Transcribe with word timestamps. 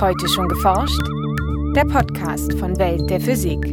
Heute 0.00 0.28
schon 0.28 0.48
geforscht? 0.48 1.00
Der 1.76 1.84
Podcast 1.84 2.52
von 2.58 2.76
Welt 2.78 3.08
der 3.08 3.20
Physik. 3.20 3.72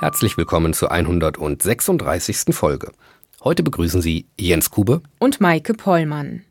Herzlich 0.00 0.38
willkommen 0.38 0.72
zur 0.72 0.90
136. 0.90 2.54
Folge. 2.54 2.90
Heute 3.44 3.62
begrüßen 3.62 4.00
Sie 4.00 4.26
Jens 4.40 4.70
Kube 4.70 5.02
und 5.18 5.42
Maike 5.42 5.74
Pollmann. 5.74 6.42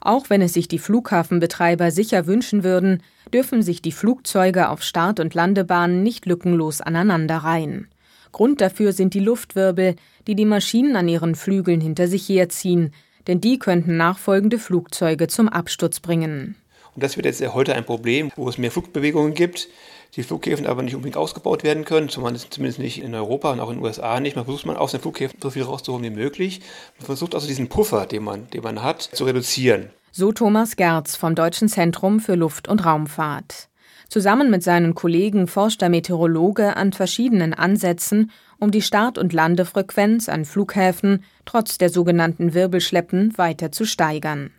Auch 0.00 0.28
wenn 0.28 0.42
es 0.42 0.54
sich 0.54 0.66
die 0.66 0.80
Flughafenbetreiber 0.80 1.92
sicher 1.92 2.26
wünschen 2.26 2.64
würden, 2.64 3.00
dürfen 3.32 3.62
sich 3.62 3.80
die 3.80 3.92
Flugzeuge 3.92 4.68
auf 4.68 4.82
Start- 4.82 5.20
und 5.20 5.34
Landebahnen 5.34 6.02
nicht 6.02 6.26
lückenlos 6.26 6.80
aneinanderreihen. 6.80 7.88
Grund 8.32 8.60
dafür 8.60 8.92
sind 8.92 9.14
die 9.14 9.20
Luftwirbel, 9.20 9.94
die 10.26 10.34
die 10.34 10.46
Maschinen 10.46 10.96
an 10.96 11.08
ihren 11.08 11.36
Flügeln 11.36 11.80
hinter 11.80 12.08
sich 12.08 12.28
herziehen, 12.28 12.92
denn 13.28 13.40
die 13.40 13.60
könnten 13.60 13.96
nachfolgende 13.96 14.58
Flugzeuge 14.58 15.28
zum 15.28 15.48
Absturz 15.48 16.00
bringen. 16.00 16.56
Und 16.94 17.02
das 17.02 17.16
wird 17.16 17.26
jetzt 17.26 17.42
heute 17.54 17.74
ein 17.74 17.84
Problem, 17.84 18.30
wo 18.36 18.48
es 18.48 18.58
mehr 18.58 18.70
Flugbewegungen 18.70 19.34
gibt, 19.34 19.68
die 20.16 20.22
Flughäfen 20.22 20.66
aber 20.66 20.82
nicht 20.82 20.94
unbedingt 20.94 21.16
ausgebaut 21.16 21.64
werden 21.64 21.84
können, 21.84 22.08
zumindest 22.08 22.78
nicht 22.78 23.02
in 23.02 23.14
Europa 23.14 23.52
und 23.52 23.60
auch 23.60 23.70
in 23.70 23.76
den 23.76 23.84
USA 23.84 24.20
nicht. 24.20 24.36
Man 24.36 24.44
versucht 24.44 24.66
man 24.66 24.76
aus 24.76 24.92
den 24.92 25.00
Flughäfen 25.00 25.38
so 25.42 25.50
viel 25.50 25.64
rauszuholen 25.64 26.04
wie 26.04 26.10
möglich. 26.10 26.60
Man 26.98 27.06
versucht 27.06 27.34
also 27.34 27.48
diesen 27.48 27.68
Puffer, 27.68 28.06
den 28.06 28.22
man, 28.22 28.48
den 28.50 28.62
man 28.62 28.82
hat, 28.82 29.02
zu 29.02 29.24
reduzieren. 29.24 29.90
So 30.12 30.30
Thomas 30.30 30.76
Gerz 30.76 31.16
vom 31.16 31.34
Deutschen 31.34 31.68
Zentrum 31.68 32.20
für 32.20 32.36
Luft- 32.36 32.68
und 32.68 32.84
Raumfahrt. 32.84 33.68
Zusammen 34.08 34.48
mit 34.50 34.62
seinen 34.62 34.94
Kollegen 34.94 35.48
forscht 35.48 35.80
der 35.80 35.88
Meteorologe 35.88 36.76
an 36.76 36.92
verschiedenen 36.92 37.52
Ansätzen, 37.52 38.30
um 38.60 38.70
die 38.70 38.82
Start- 38.82 39.18
und 39.18 39.32
Landefrequenz 39.32 40.28
an 40.28 40.44
Flughäfen 40.44 41.24
trotz 41.44 41.78
der 41.78 41.90
sogenannten 41.90 42.54
Wirbelschleppen 42.54 43.36
weiter 43.36 43.72
zu 43.72 43.84
steigern. 43.84 44.52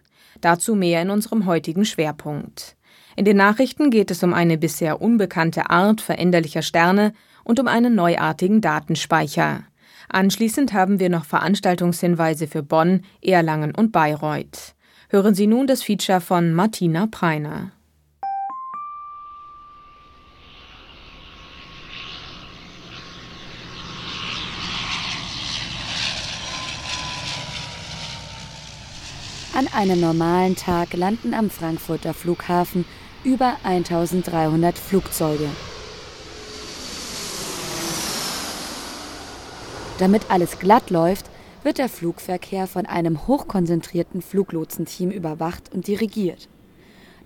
Dazu 0.46 0.76
mehr 0.76 1.02
in 1.02 1.10
unserem 1.10 1.48
heutigen 1.48 1.86
Schwerpunkt. 1.86 2.76
In 3.16 3.26
den 3.26 3.36
Nachrichten 3.36 3.90
geht 3.90 4.12
es 4.12 4.22
um 4.22 4.32
eine 4.32 4.60
bisher 4.60 5.02
unbekannte 5.02 5.72
Art 5.72 6.02
veränderlicher 6.02 6.62
Sterne 6.62 7.14
und 7.44 7.60
um 7.60 7.68
einen 7.68 7.96
neuartigen 7.96 8.62
Datenspeicher. 8.62 9.64
Anschließend 10.08 10.72
haben 10.72 11.00
wir 11.00 11.10
noch 11.10 11.26
Veranstaltungshinweise 11.26 12.46
für 12.46 12.62
Bonn, 12.62 13.02
Erlangen 13.24 13.74
und 13.74 13.92
Bayreuth. 13.92 14.76
Hören 15.10 15.34
Sie 15.34 15.48
nun 15.48 15.66
das 15.66 15.82
Feature 15.82 16.22
von 16.22 16.54
Martina 16.54 17.08
Preiner. 17.10 17.72
An 29.56 29.70
einem 29.70 30.02
normalen 30.02 30.58
Tag 30.58 30.92
landen 30.92 31.34
am 31.34 31.50
Frankfurter 31.50 32.14
Flughafen 32.14 32.84
über 33.24 33.56
1300 33.64 34.78
Flugzeuge. 34.78 35.48
Damit 39.98 40.30
alles 40.30 40.60
glatt 40.60 40.90
läuft, 40.90 41.28
wird 41.64 41.78
der 41.78 41.88
Flugverkehr 41.88 42.68
von 42.68 42.86
einem 42.86 43.28
hochkonzentrierten 43.28 44.22
Fluglotsenteam 44.22 45.10
überwacht 45.10 45.74
und 45.74 45.88
dirigiert. 45.88 46.50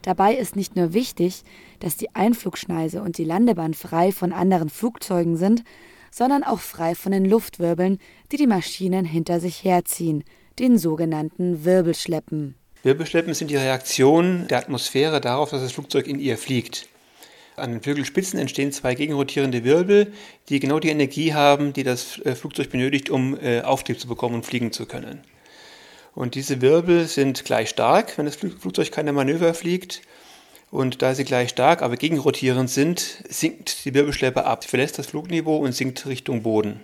Dabei 0.04 0.36
ist 0.36 0.56
nicht 0.56 0.76
nur 0.76 0.94
wichtig, 0.94 1.42
dass 1.80 1.98
die 1.98 2.14
Einflugschneise 2.16 3.02
und 3.02 3.18
die 3.18 3.26
Landebahn 3.26 3.74
frei 3.74 4.12
von 4.12 4.34
anderen 4.34 4.70
Flugzeugen 4.70 5.36
sind, 5.36 5.64
sondern 6.12 6.44
auch 6.44 6.60
frei 6.60 6.94
von 6.94 7.12
den 7.12 7.26
Luftwirbeln, 7.26 7.98
die 8.32 8.38
die 8.38 8.46
Maschinen 8.46 9.04
hinter 9.04 9.40
sich 9.40 9.64
herziehen, 9.64 10.24
den 10.60 10.78
sogenannten 10.78 11.64
Wirbelschleppen. 11.64 12.56
Wirbelschleppen 12.84 13.34
sind 13.34 13.50
die 13.50 13.58
Reaktion 13.58 14.48
der 14.48 14.60
Atmosphäre 14.60 15.20
darauf, 15.22 15.50
dass 15.50 15.62
das 15.62 15.72
Flugzeug 15.72 16.08
in 16.08 16.20
ihr 16.20 16.38
fliegt. 16.38 16.88
An 17.56 17.72
den 17.72 17.82
Flügelspitzen 17.82 18.40
entstehen 18.40 18.72
zwei 18.72 18.96
gegenrotierende 18.96 19.66
Wirbel, 19.66 20.14
die 20.48 20.60
genau 20.60 20.80
die 20.80 20.90
Energie 20.90 21.34
haben, 21.34 21.74
die 21.74 21.84
das 21.84 22.20
äh, 22.20 22.36
Flugzeug 22.36 22.70
benötigt, 22.70 23.10
um 23.10 23.38
äh, 23.38 23.62
Auftrieb 23.62 24.00
zu 24.00 24.08
bekommen 24.08 24.36
und 24.36 24.46
fliegen 24.46 24.72
zu 24.72 24.86
können. 24.86 25.22
Und 26.16 26.36
diese 26.36 26.62
Wirbel 26.62 27.08
sind 27.08 27.44
gleich 27.44 27.70
stark, 27.70 28.18
wenn 28.18 28.26
das 28.26 28.36
Flugzeug 28.36 28.92
keine 28.92 29.12
Manöver 29.12 29.54
fliegt. 29.54 30.02
Und 30.72 31.02
da 31.02 31.16
sie 31.16 31.26
gleich 31.26 31.50
stark, 31.50 31.82
aber 31.82 31.98
gegenrotierend 31.98 32.70
sind, 32.70 33.24
sinkt 33.28 33.86
die 33.86 33.94
Wirbelschleppe 33.94 34.46
ab, 34.46 34.64
verlässt 34.64 35.00
das 35.00 35.08
Flugniveau 35.08 35.58
und 35.58 35.74
sinkt 35.74 36.06
Richtung 36.06 36.44
Boden 36.44 36.80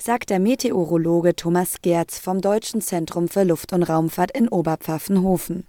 sagt 0.00 0.30
der 0.30 0.38
Meteorologe 0.38 1.34
Thomas 1.34 1.82
Gerz 1.82 2.18
vom 2.18 2.40
Deutschen 2.40 2.80
Zentrum 2.80 3.28
für 3.28 3.42
Luft- 3.42 3.72
und 3.72 3.82
Raumfahrt 3.82 4.30
in 4.30 4.48
Oberpfaffenhofen. 4.48 5.66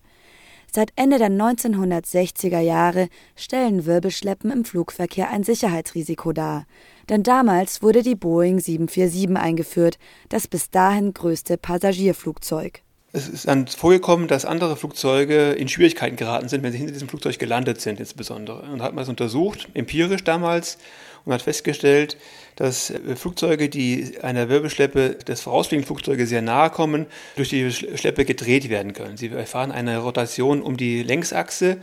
Seit 0.72 0.92
Ende 0.96 1.18
der 1.18 1.32
1960er 1.32 2.60
Jahre 2.60 3.10
stellen 3.36 3.88
Wirbelschleppen 3.88 4.52
im 4.52 4.66
Flugverkehr 4.66 5.32
ein 5.32 5.44
Sicherheitsrisiko 5.44 6.32
dar. 6.32 6.66
Denn 7.10 7.24
damals 7.24 7.82
wurde 7.82 8.04
die 8.04 8.14
Boeing 8.14 8.60
747 8.60 9.36
eingeführt, 9.36 9.98
das 10.30 10.48
bis 10.48 10.70
dahin 10.70 11.16
größte 11.16 11.58
Passagierflugzeug. 11.58 12.84
Es 13.12 13.28
ist 13.28 13.48
dann 13.48 13.66
vorgekommen, 13.66 14.28
dass 14.28 14.46
andere 14.46 14.76
Flugzeuge 14.76 15.54
in 15.54 15.68
Schwierigkeiten 15.68 16.16
geraten 16.16 16.48
sind, 16.48 16.62
wenn 16.62 16.72
sie 16.72 16.78
hinter 16.78 16.94
diesem 16.94 17.10
Flugzeug 17.10 17.40
gelandet 17.40 17.82
sind 17.82 18.00
insbesondere. 18.00 18.62
Und 18.72 18.84
hat 18.84 18.94
man 18.94 19.02
es 19.02 19.10
untersucht, 19.10 19.68
empirisch 19.74 20.24
damals, 20.24 20.78
und 21.26 21.34
hat 21.34 21.42
festgestellt, 21.42 22.18
dass 22.56 22.90
äh, 22.90 23.16
Flugzeuge, 23.16 23.70
die 23.70 24.18
einer 24.22 24.50
Wirbelschleppe 24.50 25.16
des 25.16 25.42
vorausfliegenden 25.42 25.88
Flugzeuges 25.88 26.30
sehr 26.30 26.42
nahe 26.42 26.70
kommen, 26.70 27.08
durch 27.36 27.50
die 27.50 27.72
Schleppe 27.72 28.26
gedreht 28.26 28.70
werden 28.70 28.94
können. 28.94 29.18
Sie 29.18 29.30
erfahren 29.30 29.72
eine 29.72 30.00
Rotation 30.00 30.62
um 30.62 30.78
die 30.78 31.04
Längsachse 31.04 31.78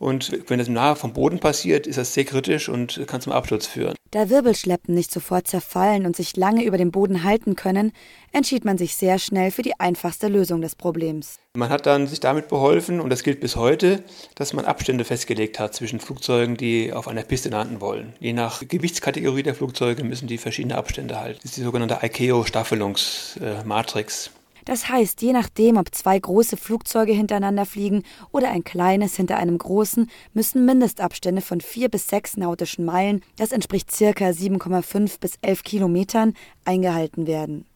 und 0.00 0.32
wenn 0.48 0.58
das 0.58 0.68
nahe 0.68 0.96
vom 0.96 1.12
Boden 1.12 1.38
passiert, 1.40 1.86
ist 1.86 1.98
das 1.98 2.14
sehr 2.14 2.24
kritisch 2.24 2.70
und 2.70 3.02
kann 3.06 3.20
zum 3.20 3.34
Absturz 3.34 3.66
führen. 3.66 3.94
Da 4.10 4.30
Wirbelschleppen 4.30 4.94
nicht 4.94 5.12
sofort 5.12 5.46
zerfallen 5.46 6.06
und 6.06 6.16
sich 6.16 6.36
lange 6.36 6.64
über 6.64 6.78
dem 6.78 6.90
Boden 6.90 7.22
halten 7.22 7.54
können, 7.54 7.92
entschied 8.32 8.64
man 8.64 8.78
sich 8.78 8.96
sehr 8.96 9.18
schnell 9.18 9.50
für 9.50 9.60
die 9.62 9.78
einfachste 9.78 10.28
Lösung 10.28 10.62
des 10.62 10.74
Problems. 10.74 11.36
Man 11.54 11.68
hat 11.68 11.84
dann 11.84 12.06
sich 12.06 12.18
damit 12.18 12.48
beholfen, 12.48 12.98
und 12.98 13.10
das 13.10 13.22
gilt 13.22 13.40
bis 13.40 13.56
heute, 13.56 14.02
dass 14.36 14.54
man 14.54 14.64
Abstände 14.64 15.04
festgelegt 15.04 15.60
hat 15.60 15.74
zwischen 15.74 16.00
Flugzeugen, 16.00 16.56
die 16.56 16.94
auf 16.94 17.06
einer 17.06 17.22
Piste 17.22 17.50
landen 17.50 17.82
wollen. 17.82 18.14
Je 18.20 18.32
nach 18.32 18.62
Gewichtskategorie 18.66 19.42
der 19.42 19.54
Flugzeuge 19.54 20.02
müssen 20.02 20.28
die 20.28 20.38
verschiedene 20.38 20.76
Abstände 20.76 21.20
halten. 21.20 21.40
Das 21.42 21.50
ist 21.50 21.58
die 21.58 21.62
sogenannte 21.62 21.98
ICAO-Staffelungsmatrix. 22.02 24.30
Das 24.64 24.88
heißt, 24.88 25.22
je 25.22 25.32
nachdem, 25.32 25.76
ob 25.76 25.94
zwei 25.94 26.18
große 26.18 26.56
Flugzeuge 26.56 27.12
hintereinander 27.12 27.66
fliegen 27.66 28.02
oder 28.32 28.50
ein 28.50 28.64
kleines 28.64 29.16
hinter 29.16 29.36
einem 29.36 29.58
großen, 29.58 30.10
müssen 30.34 30.64
Mindestabstände 30.64 31.42
von 31.42 31.60
vier 31.60 31.88
bis 31.88 32.08
sechs 32.08 32.36
nautischen 32.36 32.84
Meilen, 32.84 33.22
das 33.36 33.52
entspricht 33.52 33.90
circa 33.90 34.26
7,5 34.26 35.20
bis 35.20 35.34
11 35.42 35.62
Kilometern, 35.62 36.34
eingehalten 36.64 37.26
werden. 37.26 37.66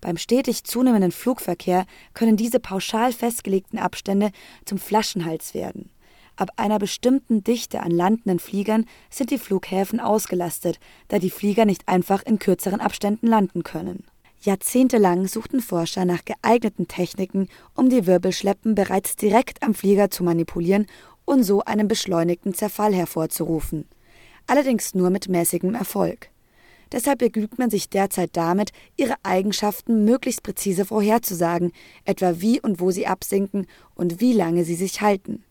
Beim 0.00 0.16
stetig 0.16 0.64
zunehmenden 0.64 1.12
Flugverkehr 1.12 1.84
können 2.14 2.36
diese 2.36 2.58
pauschal 2.58 3.12
festgelegten 3.12 3.78
Abstände 3.78 4.30
zum 4.64 4.78
Flaschenhals 4.78 5.52
werden. 5.52 5.90
Ab 6.36 6.52
einer 6.56 6.78
bestimmten 6.78 7.44
Dichte 7.44 7.80
an 7.80 7.90
landenden 7.90 8.38
Fliegern 8.38 8.86
sind 9.10 9.30
die 9.30 9.36
Flughäfen 9.36 10.00
ausgelastet, 10.00 10.80
da 11.08 11.18
die 11.18 11.28
Flieger 11.28 11.66
nicht 11.66 11.86
einfach 11.86 12.22
in 12.22 12.38
kürzeren 12.38 12.80
Abständen 12.80 13.26
landen 13.26 13.62
können. 13.62 14.04
Jahrzehntelang 14.42 15.28
suchten 15.28 15.60
Forscher 15.60 16.06
nach 16.06 16.24
geeigneten 16.24 16.88
Techniken, 16.88 17.48
um 17.74 17.90
die 17.90 18.06
Wirbelschleppen 18.06 18.74
bereits 18.74 19.14
direkt 19.16 19.62
am 19.62 19.74
Flieger 19.74 20.10
zu 20.10 20.24
manipulieren 20.24 20.86
und 21.26 21.44
so 21.44 21.62
einen 21.62 21.88
beschleunigten 21.88 22.54
Zerfall 22.54 22.94
hervorzurufen. 22.94 23.86
Allerdings 24.46 24.94
nur 24.94 25.10
mit 25.10 25.28
mäßigem 25.28 25.74
Erfolg. 25.74 26.30
Deshalb 26.90 27.18
begnügt 27.18 27.58
man 27.58 27.70
sich 27.70 27.90
derzeit 27.90 28.30
damit, 28.32 28.72
ihre 28.96 29.14
Eigenschaften 29.22 30.04
möglichst 30.04 30.42
präzise 30.42 30.86
vorherzusagen, 30.86 31.72
etwa 32.04 32.40
wie 32.40 32.60
und 32.60 32.80
wo 32.80 32.90
sie 32.90 33.06
absinken 33.06 33.66
und 33.94 34.20
wie 34.20 34.32
lange 34.32 34.64
sie 34.64 34.74
sich 34.74 35.02
halten. 35.02 35.44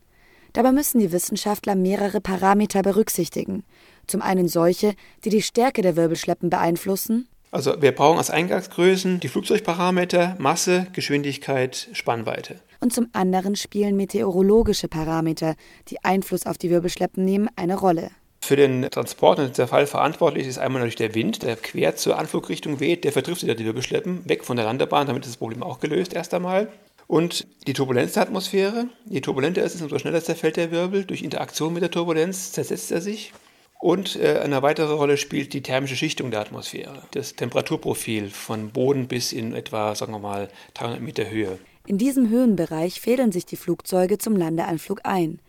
Dabei 0.52 0.72
müssen 0.72 1.00
die 1.00 1.12
Wissenschaftler 1.12 1.76
mehrere 1.76 2.22
Parameter 2.22 2.82
berücksichtigen. 2.82 3.64
Zum 4.08 4.22
einen 4.24 4.48
solche, 4.48 4.96
die 5.24 5.30
die 5.30 5.44
Stärke 5.44 5.84
der 5.84 5.96
Wirbelschleppen 5.96 6.50
beeinflussen, 6.50 7.30
also 7.52 7.82
wir 7.82 7.92
brauchen 7.94 8.18
als 8.18 8.30
Eingangsgrößen 8.30 9.20
die 9.20 9.28
Flugzeugparameter, 9.28 10.36
Masse, 10.40 10.88
Geschwindigkeit, 10.94 11.90
Spannweite. 11.94 12.60
Und 12.80 12.94
zum 12.94 13.10
anderen 13.14 13.56
spielen 13.56 13.96
meteorologische 13.96 14.88
Parameter, 14.88 15.56
die 15.90 16.04
Einfluss 16.04 16.46
auf 16.46 16.58
die 16.58 16.70
Wirbelschleppen 16.70 17.26
nehmen, 17.26 17.50
eine 17.56 17.76
Rolle. 17.76 18.12
Für 18.42 18.56
den 18.56 18.90
Transport 18.90 19.40
und 19.40 19.46
den 19.46 19.54
Zerfall 19.54 19.86
verantwortlich 19.86 20.48
ist 20.48 20.60
einmal 20.60 20.80
natürlich 20.80 20.96
der 20.96 21.14
Wind, 21.14 21.44
der 21.44 21.56
quer 21.56 21.96
zur 21.96 22.18
Anflugrichtung 22.18 22.80
weht, 22.80 23.04
der 23.04 23.12
vertrifft 23.12 23.44
wieder 23.44 23.56
die 23.56 23.66
Wirbelschleppen 23.66 24.28
weg 24.30 24.46
von 24.46 24.56
der 24.56 24.66
Landebahn, 24.66 25.08
damit 25.08 25.26
ist 25.26 25.34
das 25.34 25.38
Problem 25.38 25.62
auch 25.62 25.80
gelöst 25.80 26.14
erst 26.14 26.34
einmal. 26.34 26.70
Und 27.10 27.48
die 27.66 27.74
Turbulenz 27.74 28.14
der 28.14 28.24
Atmosphäre, 28.24 28.86
je 29.10 29.20
turbulenter 29.20 29.64
es 29.64 29.74
ist, 29.74 29.82
umso 29.82 29.98
schneller 29.98 30.24
zerfällt 30.24 30.58
der 30.58 30.70
Wirbel. 30.70 31.06
Durch 31.06 31.24
Interaktion 31.24 31.74
mit 31.74 31.82
der 31.82 31.90
Turbulenz 31.90 32.52
zersetzt 32.52 32.92
er 32.92 33.02
sich. 33.02 33.34
Und 33.80 34.18
äh, 34.18 34.40
eine 34.44 34.62
weitere 34.62 34.92
Rolle 34.92 35.16
spielt 35.16 35.54
die 35.54 35.64
thermische 35.64 35.96
Schichtung 35.96 36.32
der 36.32 36.42
Atmosphäre, 36.42 37.02
das 37.12 37.36
Temperaturprofil 37.36 38.30
von 38.30 38.72
Boden 38.72 39.08
bis 39.08 39.32
in 39.32 39.56
etwa, 39.56 39.96
sagen 39.96 40.12
wir 40.12 40.20
mal, 40.20 40.50
300 40.74 41.02
Meter 41.02 41.30
Höhe. 41.30 41.58
In 41.88 41.98
diesem 41.98 42.30
Höhenbereich 42.30 43.00
fädeln 43.00 43.32
sich 43.32 43.46
die 43.46 43.56
Flugzeuge 43.56 44.18
zum 44.18 44.36
Landeanflug 44.36 45.00
ein. 45.06 45.40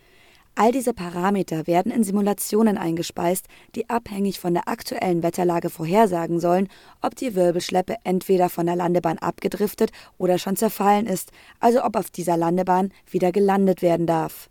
All 0.55 0.71
diese 0.71 0.95
Parameter 0.95 1.67
werden 1.67 1.91
in 1.91 2.05
Simulationen 2.05 2.79
eingespeist, 2.79 3.47
die 3.75 3.91
abhängig 3.91 4.39
von 4.39 4.55
der 4.55 4.69
aktuellen 4.69 5.25
Wetterlage 5.25 5.69
vorhersagen 5.69 6.39
sollen, 6.39 6.69
ob 7.03 7.17
die 7.17 7.35
Wirbelschleppe 7.35 7.97
entweder 8.05 8.49
von 8.49 8.67
der 8.67 8.77
Landebahn 8.77 9.19
abgedriftet 9.19 9.91
oder 10.19 10.39
schon 10.39 10.55
zerfallen 10.55 11.07
ist, 11.07 11.33
also 11.59 11.83
ob 11.83 11.97
auf 11.97 12.11
dieser 12.11 12.37
Landebahn 12.37 12.93
wieder 13.11 13.33
gelandet 13.33 13.83
werden 13.83 14.07
darf. 14.07 14.49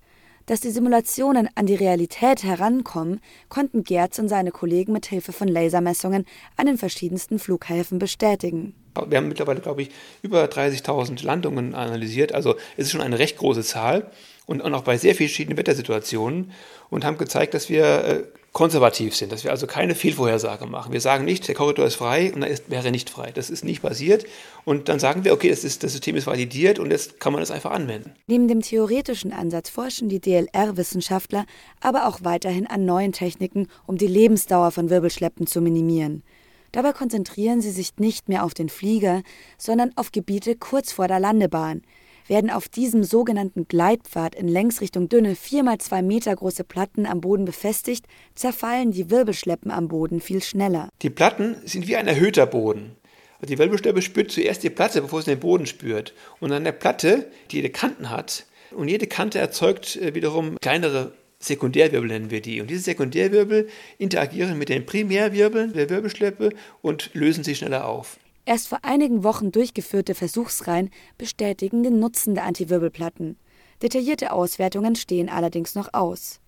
Dass 0.50 0.62
die 0.62 0.72
Simulationen 0.72 1.48
an 1.54 1.68
die 1.68 1.76
Realität 1.76 2.42
herankommen, 2.42 3.22
konnten 3.50 3.84
Gerz 3.84 4.18
und 4.18 4.30
seine 4.30 4.50
Kollegen 4.50 4.94
mit 4.94 5.06
Hilfe 5.06 5.32
von 5.32 5.48
Lasermessungen 5.48 6.26
an 6.58 6.66
den 6.66 6.80
verschiedensten 6.80 7.38
Flughäfen 7.38 8.00
bestätigen. 8.00 8.74
Wir 9.08 9.18
haben 9.18 9.28
mittlerweile, 9.28 9.60
glaube 9.60 9.84
ich, 9.84 9.90
über 10.22 10.46
30.000 10.46 11.24
Landungen 11.24 11.76
analysiert. 11.76 12.34
Also 12.34 12.56
es 12.78 12.86
ist 12.86 12.92
schon 12.92 13.02
eine 13.02 13.20
recht 13.20 13.38
große 13.38 13.64
Zahl 13.64 14.10
und 14.46 14.62
auch 14.62 14.84
bei 14.84 14.98
sehr 14.98 15.14
verschiedenen 15.16 15.58
Wettersituationen 15.58 16.52
und 16.90 17.06
haben 17.06 17.18
gezeigt, 17.18 17.54
dass 17.54 17.70
wir 17.70 17.84
äh, 18.04 18.24
konservativ 18.52 19.16
sind, 19.16 19.32
dass 19.32 19.44
wir 19.44 19.52
also 19.52 19.68
keine 19.68 19.94
Fehlvorhersage 19.94 20.66
machen. 20.66 20.92
Wir 20.92 21.02
sagen 21.02 21.24
nicht, 21.24 21.48
der 21.48 21.54
Korridor 21.54 21.86
ist 21.86 21.96
frei 21.96 22.34
und 22.34 22.42
er 22.42 22.50
ist, 22.50 22.70
wäre 22.70 22.90
nicht 22.90 23.10
frei. 23.10 23.32
Das 23.32 23.50
ist 23.50 23.64
nicht 23.64 23.82
passiert. 23.82 24.26
Und 24.66 24.90
dann 24.90 25.00
sagen 25.00 25.24
wir, 25.24 25.34
okay, 25.34 25.50
das, 25.50 25.64
ist, 25.64 25.84
das 25.84 25.92
System 25.92 26.16
ist 26.16 26.26
validiert 26.26 26.80
und 26.80 26.90
jetzt 26.90 27.20
kann 27.20 27.32
man 27.32 27.44
es 27.44 27.52
einfach 27.52 27.72
anwenden. 27.72 28.14
Neben 28.26 28.48
dem 28.48 28.62
theoretischen 28.62 29.34
Ansatz 29.34 29.70
forschen 29.70 30.10
die 30.10 30.20
DLR-Wissenschaftler 30.20 31.46
aber 31.80 32.08
auch 32.08 32.20
weiterhin 32.24 32.66
an 32.66 32.86
neuen 32.86 33.12
Techniken, 33.12 33.68
um 33.86 33.98
die 33.98 34.08
Lebensdauer 34.08 34.72
von 34.72 34.90
Wirbelschleppen 34.90 35.46
zu 35.46 35.62
minimieren. 35.62 36.24
Dabei 36.72 36.94
konzentrieren 36.94 37.62
sie 37.62 37.72
sich 37.72 37.98
nicht 37.98 38.30
mehr 38.30 38.44
auf 38.44 38.54
den 38.54 38.70
Flieger, 38.70 39.24
sondern 39.58 39.92
auf 39.96 40.12
Gebiete 40.12 40.56
kurz 40.56 40.92
vor 40.92 41.08
der 41.08 41.20
Landebahn. 41.20 41.82
Werden 42.28 42.52
auf 42.52 42.70
diesem 42.70 43.04
sogenannten 43.04 43.68
Gleitpfad 43.68 44.36
in 44.36 44.48
Längsrichtung 44.48 45.10
dünne, 45.10 45.36
viermal 45.36 45.80
zwei 45.80 46.04
Meter 46.04 46.36
große 46.36 46.64
Platten 46.64 47.08
am 47.08 47.22
Boden 47.22 47.46
befestigt, 47.46 48.06
zerfallen 48.36 48.92
die 48.92 49.10
Wirbelschleppen 49.10 49.72
am 49.72 49.88
Boden 49.88 50.22
viel 50.22 50.44
schneller. 50.44 50.90
Die 51.02 51.10
Platten 51.10 51.56
sind 51.66 51.88
wie 51.88 51.96
ein 51.96 52.08
erhöhter 52.08 52.46
Boden. 52.46 52.96
Die 53.42 53.58
Wirbelschleppe 53.58 54.02
spürt 54.02 54.32
zuerst 54.32 54.64
die 54.64 54.70
Platte, 54.70 55.02
bevor 55.02 55.22
sie 55.22 55.32
den 55.32 55.40
Boden 55.40 55.66
spürt. 55.66 56.14
Und 56.40 56.52
an 56.52 56.66
der 56.66 56.74
Platte, 56.74 57.32
die 57.50 57.58
jede 57.58 57.70
Kanten 57.70 58.10
hat, 58.10 58.46
und 58.72 58.88
jede 58.88 59.08
Kante 59.08 59.40
erzeugt 59.40 59.96
äh, 59.96 60.14
wiederum 60.14 60.58
kleinere 60.60 61.14
Sekundärwirbel 61.40 62.10
nennen 62.10 62.32
wir 62.32 62.42
die. 62.42 62.60
Und 62.60 62.70
diese 62.70 62.82
Sekundärwirbel 62.82 63.70
interagieren 63.98 64.58
mit 64.58 64.70
den 64.70 64.86
Primärwirbeln 64.86 65.74
der 65.74 65.90
Wirbelschleppe 65.90 66.50
und 66.82 67.12
lösen 67.14 67.44
sich 67.44 67.58
schneller 67.58 67.88
auf. 67.88 68.20
Erst 68.46 68.68
vor 68.68 68.80
einigen 68.84 69.24
Wochen 69.24 69.52
durchgeführte 69.52 70.16
Versuchsreihen 70.16 70.90
bestätigen 71.18 71.84
den 71.84 72.00
Nutzen 72.00 72.36
der 72.36 72.46
Antiwirbelplatten. 72.46 73.38
Detaillierte 73.82 74.34
Auswertungen 74.34 74.96
stehen 74.96 75.30
allerdings 75.30 75.76
noch 75.76 75.94
aus. 75.94 76.42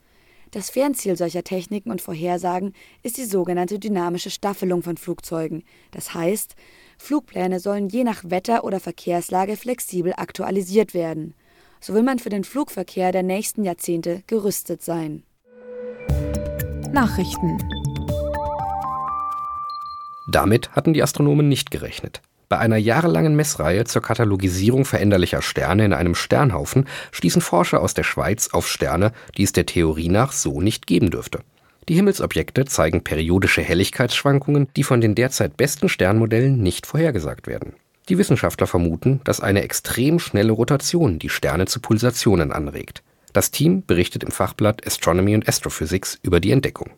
Das 0.50 0.70
Fernziel 0.70 1.16
solcher 1.16 1.46
Techniken 1.46 1.92
und 1.92 2.02
Vorhersagen 2.02 2.74
ist 3.04 3.16
die 3.16 3.24
sogenannte 3.24 3.80
dynamische 3.80 4.30
Staffelung 4.30 4.84
von 4.84 4.98
Flugzeugen. 4.98 5.64
Das 5.92 6.14
heißt, 6.14 6.56
Flugpläne 6.98 7.62
sollen 7.62 7.88
je 7.88 8.04
nach 8.04 8.30
Wetter 8.30 8.66
oder 8.66 8.82
Verkehrslage 8.82 9.56
flexibel 9.56 10.12
aktualisiert 10.18 10.94
werden 10.94 11.34
so 11.82 11.94
will 11.94 12.04
man 12.04 12.20
für 12.20 12.30
den 12.30 12.44
Flugverkehr 12.44 13.12
der 13.12 13.24
nächsten 13.24 13.64
Jahrzehnte 13.64 14.24
gerüstet 14.28 14.84
sein. 14.84 15.24
Nachrichten. 16.94 17.58
Damit 20.32 20.72
hatten 20.72 20.94
die 20.94 21.04
Astronomen 21.04 21.50
nicht 21.50 21.72
gerechnet. 21.72 22.22
Bei 22.48 22.58
einer 22.58 22.78
jahrelangen 22.78 23.36
Messreihe 23.36 23.86
zur 23.86 24.02
Katalogisierung 24.02 24.84
veränderlicher 24.86 25.42
Sterne 25.42 25.86
in 25.86 25.94
einem 25.94 26.16
Sternhaufen 26.16 26.86
stießen 27.12 27.42
Forscher 27.42 27.82
aus 27.82 27.94
der 27.94 28.04
Schweiz 28.04 28.50
auf 28.52 28.68
Sterne, 28.68 29.14
die 29.38 29.44
es 29.44 29.54
der 29.54 29.66
Theorie 29.66 30.10
nach 30.10 30.34
so 30.34 30.62
nicht 30.62 30.86
geben 30.86 31.12
dürfte. 31.12 31.40
Die 31.88 31.96
Himmelsobjekte 31.96 32.66
zeigen 32.66 33.04
periodische 33.04 33.62
Helligkeitsschwankungen, 33.62 34.68
die 34.76 34.84
von 34.84 35.02
den 35.02 35.16
derzeit 35.16 35.58
besten 35.58 35.90
Sternmodellen 35.90 36.62
nicht 36.62 36.86
vorhergesagt 36.86 37.48
werden. 37.48 37.74
Die 38.10 38.18
Wissenschaftler 38.18 38.68
vermuten, 38.68 39.22
dass 39.24 39.40
eine 39.40 39.64
extrem 39.64 40.20
schnelle 40.20 40.52
Rotation 40.52 41.20
die 41.20 41.30
Sterne 41.30 41.66
zu 41.66 41.80
Pulsationen 41.80 42.52
anregt. 42.52 43.04
Das 43.34 43.52
Team 43.52 43.84
berichtet 43.86 44.24
im 44.24 44.32
Fachblatt 44.32 44.86
Astronomy 44.86 45.36
and 45.36 45.48
Astrophysics 45.48 46.20
über 46.22 46.40
die 46.40 46.52
Entdeckung. 46.52 46.90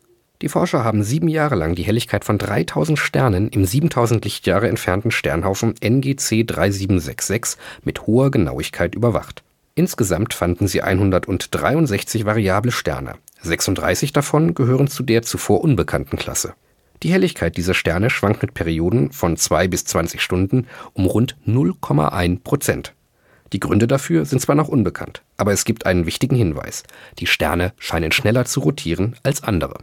Die 0.42 0.48
Forscher 0.48 0.82
haben 0.82 1.04
sieben 1.04 1.28
Jahre 1.28 1.54
lang 1.54 1.74
die 1.74 1.84
Helligkeit 1.84 2.24
von 2.24 2.38
3000 2.38 2.98
Sternen 2.98 3.48
im 3.48 3.64
7000 3.64 4.24
Lichtjahre 4.24 4.68
entfernten 4.68 5.10
Sternhaufen 5.10 5.74
NGC 5.80 6.44
3766 6.44 7.58
mit 7.84 8.06
hoher 8.06 8.30
Genauigkeit 8.30 8.94
überwacht. 8.94 9.44
Insgesamt 9.76 10.34
fanden 10.34 10.66
sie 10.66 10.82
163 10.82 12.24
variable 12.24 12.72
Sterne. 12.72 13.14
36 13.42 14.12
davon 14.12 14.54
gehören 14.54 14.88
zu 14.88 15.02
der 15.02 15.22
zuvor 15.22 15.62
unbekannten 15.62 16.16
Klasse. 16.16 16.54
Die 17.04 17.12
Helligkeit 17.12 17.58
dieser 17.58 17.74
Sterne 17.74 18.08
schwankt 18.08 18.40
mit 18.40 18.54
Perioden 18.54 19.12
von 19.12 19.36
2 19.36 19.68
bis 19.68 19.84
20 19.84 20.22
Stunden 20.22 20.66
um 20.94 21.04
rund 21.04 21.36
0,1 21.46 22.42
Prozent. 22.42 22.94
Die 23.52 23.60
Gründe 23.60 23.86
dafür 23.86 24.24
sind 24.24 24.40
zwar 24.40 24.54
noch 24.54 24.68
unbekannt, 24.68 25.22
aber 25.36 25.52
es 25.52 25.66
gibt 25.66 25.84
einen 25.84 26.06
wichtigen 26.06 26.34
Hinweis. 26.34 26.82
Die 27.18 27.26
Sterne 27.26 27.74
scheinen 27.78 28.10
schneller 28.10 28.46
zu 28.46 28.60
rotieren 28.60 29.16
als 29.22 29.42
andere. 29.42 29.80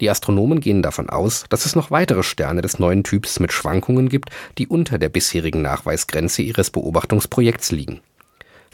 Die 0.00 0.08
Astronomen 0.08 0.60
gehen 0.60 0.80
davon 0.80 1.10
aus, 1.10 1.44
dass 1.50 1.66
es 1.66 1.76
noch 1.76 1.90
weitere 1.90 2.22
Sterne 2.22 2.62
des 2.62 2.78
neuen 2.78 3.04
Typs 3.04 3.40
mit 3.40 3.52
Schwankungen 3.52 4.08
gibt, 4.08 4.30
die 4.56 4.66
unter 4.66 4.96
der 4.96 5.10
bisherigen 5.10 5.60
Nachweisgrenze 5.60 6.40
ihres 6.40 6.70
Beobachtungsprojekts 6.70 7.72
liegen. 7.72 8.00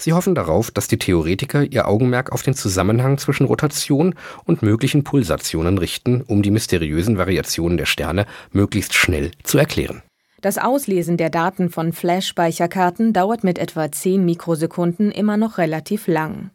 Sie 0.01 0.15
hoffen 0.15 0.35
darauf, 0.35 0.71
dass 0.71 0.89
die 0.89 0.99
Theoretiker 0.99 1.63
ihr 1.63 1.87
Augenmerk 1.87 2.33
auf 2.33 2.43
den 2.43 2.55
Zusammenhang 2.55 3.19
zwischen 3.19 3.45
Rotation 3.45 4.15
und 4.47 4.63
möglichen 4.63 5.05
Pulsationen 5.05 5.77
richten, 5.77 6.23
um 6.23 6.41
die 6.41 6.51
mysteriösen 6.51 7.19
Variationen 7.19 7.77
der 7.77 7.85
Sterne 7.85 8.25
möglichst 8.51 8.95
schnell 8.95 9.33
zu 9.43 9.59
erklären. 9.59 10.03
Das 10.41 10.57
Auslesen 10.57 11.19
der 11.19 11.29
Daten 11.29 11.69
von 11.69 11.93
Flash-Speicherkarten 11.93 13.13
dauert 13.13 13.45
mit 13.45 13.59
etwa 13.59 13.93
10 13.93 14.25
Mikrosekunden 14.25 15.13
immer 15.13 15.37
noch 15.37 15.59
relativ 15.59 16.07
lang. 16.07 16.49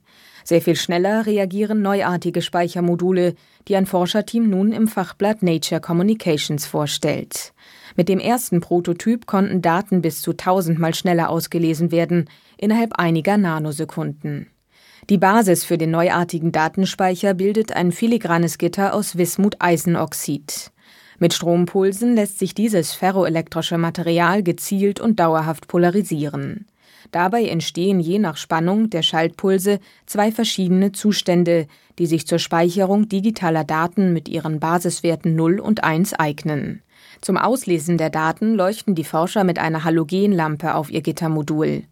Sehr 0.43 0.61
viel 0.61 0.75
schneller 0.75 1.27
reagieren 1.27 1.83
neuartige 1.83 2.41
Speichermodule, 2.41 3.35
die 3.67 3.75
ein 3.75 3.85
Forscherteam 3.85 4.49
nun 4.49 4.71
im 4.71 4.87
Fachblatt 4.87 5.43
Nature 5.43 5.81
Communications 5.81 6.65
vorstellt. 6.65 7.53
Mit 7.95 8.09
dem 8.09 8.19
ersten 8.19 8.59
Prototyp 8.59 9.27
konnten 9.27 9.61
Daten 9.61 10.01
bis 10.01 10.21
zu 10.21 10.33
tausendmal 10.33 10.93
schneller 10.93 11.29
ausgelesen 11.29 11.91
werden, 11.91 12.27
innerhalb 12.57 12.93
einiger 12.93 13.37
Nanosekunden. 13.37 14.47
Die 15.09 15.17
Basis 15.17 15.63
für 15.63 15.77
den 15.77 15.91
neuartigen 15.91 16.51
Datenspeicher 16.51 17.35
bildet 17.35 17.73
ein 17.73 17.91
filigranes 17.91 18.57
Gitter 18.57 18.93
aus 18.93 19.17
Wismut-Eisenoxid. 19.17 20.71
Mit 21.19 21.33
Strompulsen 21.33 22.15
lässt 22.15 22.39
sich 22.39 22.55
dieses 22.55 22.93
ferroelektrische 22.93 23.77
Material 23.77 24.43
gezielt 24.43 24.99
und 24.99 25.19
dauerhaft 25.19 25.67
polarisieren. 25.67 26.65
Dabei 27.11 27.45
entstehen 27.45 27.99
je 27.99 28.19
nach 28.19 28.35
Spannung 28.35 28.89
der 28.89 29.03
Schaltpulse 29.03 29.79
zwei 30.05 30.31
verschiedene 30.31 30.91
Zustände, 30.91 31.67
die 31.99 32.07
sich 32.07 32.27
zur 32.27 32.39
Speicherung 32.39 33.07
digitaler 33.07 33.63
Daten 33.63 34.11
mit 34.11 34.27
ihren 34.27 34.59
Basiswerten 34.59 35.35
0 35.35 35.59
und 35.59 35.83
1 35.83 36.13
eignen. 36.13 36.81
Zum 37.21 37.37
Auslesen 37.37 37.97
der 37.97 38.09
Daten 38.09 38.55
leuchten 38.55 38.95
die 38.95 39.03
Forscher 39.03 39.43
mit 39.43 39.59
einer 39.59 39.83
Halogenlampe 39.83 40.75
auf 40.75 40.91
ihr 40.91 41.01
Gittermodul. 41.01 41.83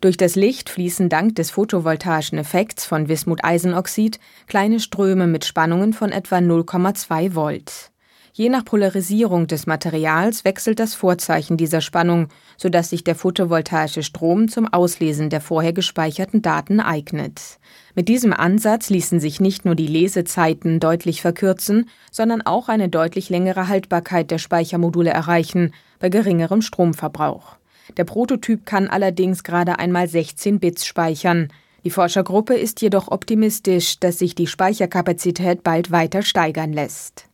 Durch 0.00 0.16
das 0.16 0.36
Licht 0.36 0.70
fließen 0.70 1.08
dank 1.08 1.34
des 1.34 1.50
photovoltaischen 1.50 2.38
Effekts 2.38 2.86
von 2.86 3.08
Wismut-Eisenoxid 3.08 4.20
kleine 4.46 4.78
Ströme 4.78 5.26
mit 5.26 5.44
Spannungen 5.44 5.92
von 5.92 6.12
etwa 6.12 6.36
0,2 6.36 7.34
Volt. 7.34 7.90
Je 8.32 8.48
nach 8.48 8.64
Polarisierung 8.64 9.48
des 9.48 9.66
Materials 9.66 10.44
wechselt 10.44 10.78
das 10.78 10.94
Vorzeichen 10.94 11.56
dieser 11.56 11.80
Spannung, 11.80 12.28
sodass 12.56 12.90
sich 12.90 13.02
der 13.02 13.16
photovoltaische 13.16 14.04
Strom 14.04 14.46
zum 14.46 14.72
Auslesen 14.72 15.30
der 15.30 15.40
vorher 15.40 15.72
gespeicherten 15.72 16.42
Daten 16.42 16.78
eignet. 16.78 17.58
Mit 17.96 18.06
diesem 18.06 18.32
Ansatz 18.32 18.90
ließen 18.90 19.18
sich 19.18 19.40
nicht 19.40 19.64
nur 19.64 19.74
die 19.74 19.88
Lesezeiten 19.88 20.78
deutlich 20.78 21.22
verkürzen, 21.22 21.90
sondern 22.12 22.42
auch 22.42 22.68
eine 22.68 22.88
deutlich 22.88 23.30
längere 23.30 23.66
Haltbarkeit 23.66 24.30
der 24.30 24.38
Speichermodule 24.38 25.10
erreichen, 25.10 25.74
bei 25.98 26.08
geringerem 26.08 26.62
Stromverbrauch. 26.62 27.56
Der 27.96 28.04
Prototyp 28.04 28.66
kann 28.66 28.88
allerdings 28.88 29.42
gerade 29.42 29.78
einmal 29.78 30.08
16 30.08 30.60
Bits 30.60 30.86
speichern. 30.86 31.48
Die 31.84 31.90
Forschergruppe 31.90 32.54
ist 32.54 32.82
jedoch 32.82 33.08
optimistisch, 33.08 33.98
dass 33.98 34.18
sich 34.18 34.34
die 34.34 34.46
Speicherkapazität 34.46 35.62
bald 35.62 35.90
weiter 35.90 36.22
steigern 36.22 36.72
lässt. 36.72 37.28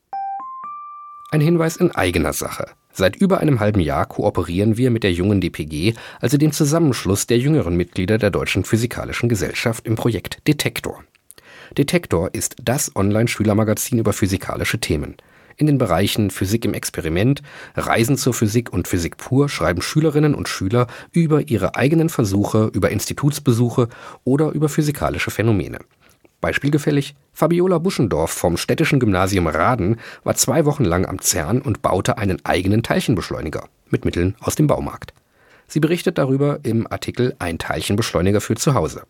Ein 1.30 1.40
Hinweis 1.40 1.76
in 1.76 1.90
eigener 1.90 2.32
Sache. 2.32 2.66
Seit 2.92 3.16
über 3.16 3.40
einem 3.40 3.58
halben 3.58 3.80
Jahr 3.80 4.06
kooperieren 4.06 4.76
wir 4.76 4.92
mit 4.92 5.02
der 5.02 5.12
jungen 5.12 5.40
DPG, 5.40 5.94
also 6.20 6.36
dem 6.36 6.52
Zusammenschluss 6.52 7.26
der 7.26 7.38
jüngeren 7.38 7.76
Mitglieder 7.76 8.18
der 8.18 8.30
Deutschen 8.30 8.62
Physikalischen 8.62 9.28
Gesellschaft 9.28 9.84
im 9.84 9.96
Projekt 9.96 10.46
Detektor. 10.46 11.02
Detektor 11.76 12.32
ist 12.32 12.54
das 12.62 12.94
Online-Schülermagazin 12.94 13.98
über 13.98 14.12
physikalische 14.12 14.78
Themen. 14.78 15.16
In 15.56 15.66
den 15.66 15.78
Bereichen 15.78 16.30
Physik 16.30 16.64
im 16.64 16.74
Experiment, 16.74 17.42
Reisen 17.76 18.16
zur 18.16 18.34
Physik 18.34 18.72
und 18.72 18.88
Physik 18.88 19.16
pur 19.16 19.48
schreiben 19.48 19.82
Schülerinnen 19.82 20.34
und 20.34 20.48
Schüler 20.48 20.88
über 21.12 21.42
ihre 21.42 21.76
eigenen 21.76 22.08
Versuche, 22.08 22.70
über 22.72 22.90
Institutsbesuche 22.90 23.88
oder 24.24 24.50
über 24.50 24.68
physikalische 24.68 25.30
Phänomene. 25.30 25.78
Beispielgefällig, 26.40 27.14
Fabiola 27.32 27.78
Buschendorf 27.78 28.30
vom 28.30 28.56
städtischen 28.56 29.00
Gymnasium 29.00 29.46
Raden 29.46 29.98
war 30.24 30.34
zwei 30.34 30.64
Wochen 30.64 30.84
lang 30.84 31.06
am 31.06 31.20
CERN 31.20 31.62
und 31.62 31.82
baute 31.82 32.18
einen 32.18 32.44
eigenen 32.44 32.82
Teilchenbeschleuniger 32.82 33.68
mit 33.90 34.04
Mitteln 34.04 34.34
aus 34.40 34.54
dem 34.54 34.66
Baumarkt. 34.66 35.14
Sie 35.68 35.80
berichtet 35.80 36.18
darüber 36.18 36.58
im 36.62 36.86
Artikel 36.90 37.34
Ein 37.38 37.58
Teilchenbeschleuniger 37.58 38.40
für 38.40 38.56
zu 38.56 38.74
Hause. 38.74 39.04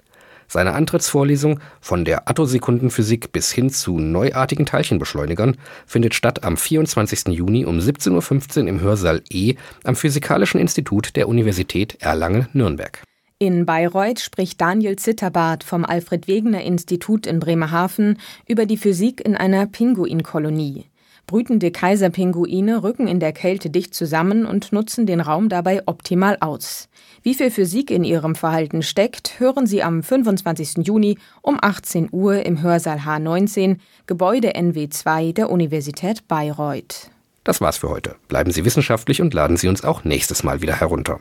Seine 0.47 0.73
Antrittsvorlesung 0.73 1.61
von 1.81 2.05
der 2.05 2.29
Attosekundenphysik 2.29 3.33
bis 3.33 3.51
hin 3.51 3.71
zu 3.71 3.99
neuartigen 3.99 4.67
Teilchenbeschleunigern 4.67 5.57
findet 5.87 6.15
statt 6.15 6.45
am 6.45 6.57
24. 6.57 7.29
Juni 7.29 7.65
um 7.65 7.79
17.15 7.79 8.63
Uhr 8.63 8.69
im 8.69 8.81
Hörsaal 8.81 9.23
E 9.31 9.55
am 9.85 9.97
Physikalischen 9.97 10.61
Institut 10.61 11.17
der 11.17 11.29
Universität 11.29 11.97
Erlangen-Nürnberg. 12.01 13.03
In 13.41 13.67
Bayreuth 13.67 14.21
spricht 14.21 14.61
Daniel 14.61 14.95
Zitterbart 14.97 15.65
vom 15.65 15.85
Alfred 15.85 16.29
Wegener 16.29 16.63
Institut 16.63 17.27
in 17.27 17.41
Bremerhaven 17.41 18.19
über 18.47 18.65
die 18.65 18.77
Physik 18.77 19.21
in 19.21 19.37
einer 19.37 19.67
Pinguinkolonie. 19.67 20.87
Brütende 21.27 21.73
Kaiserpinguine 21.73 22.85
rücken 22.85 23.09
in 23.09 23.19
der 23.19 23.33
Kälte 23.33 23.71
dicht 23.71 23.93
zusammen 23.93 24.47
und 24.47 24.73
nutzen 24.73 25.05
den 25.07 25.21
Raum 25.21 25.49
dabei 25.49 25.83
optimal 25.87 26.37
aus. 26.41 26.89
Wie 27.23 27.35
viel 27.35 27.51
Physik 27.51 27.91
in 27.91 28.05
ihrem 28.05 28.37
Verhalten 28.37 28.83
steckt, 28.83 29.41
hören 29.41 29.67
Sie 29.67 29.83
am 29.83 30.05
25. 30.05 30.87
Juni 30.87 31.19
um 31.43 31.59
18 31.61 32.11
Uhr 32.13 32.47
im 32.47 32.63
Hörsaal 32.63 32.99
H19, 32.99 33.79
Gebäude 34.07 34.55
NW2 34.55 35.33
der 35.33 35.51
Universität 35.51 36.29
Bayreuth. 36.29 37.11
Das 37.43 37.61
war's 37.61 37.79
für 37.79 37.89
heute. 37.89 38.15
Bleiben 38.29 38.53
Sie 38.53 38.65
wissenschaftlich 38.65 39.21
und 39.21 39.35
laden 39.35 39.57
Sie 39.57 39.69
uns 39.69 39.83
auch 39.83 40.05
nächstes 40.05 40.45
Mal 40.45 40.63
wieder 40.63 40.79
herunter. 40.79 41.21